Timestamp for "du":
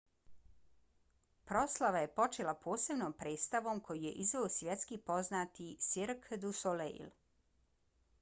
6.47-6.51